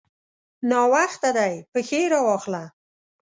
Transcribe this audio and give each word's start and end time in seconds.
ناوخته 0.69 1.29
دی؛ 1.37 1.53
پښې 1.71 2.01
راواخله. 2.13 2.63